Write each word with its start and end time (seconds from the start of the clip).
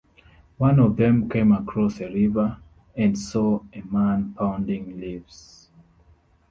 One 0.57 0.79
of 0.79 0.95
them 0.97 1.29
came 1.29 1.51
across 1.51 1.99
a 1.99 2.11
river 2.11 2.57
and 2.95 3.15
saw 3.15 3.61
a 3.71 3.81
man 3.81 4.33
pounding 4.33 4.99
leaves. 4.99 5.69